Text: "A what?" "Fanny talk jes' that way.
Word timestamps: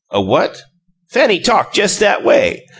"A 0.09 0.19
what?" 0.19 0.63
"Fanny 1.11 1.39
talk 1.39 1.77
jes' 1.77 1.99
that 1.99 2.25
way. 2.25 2.65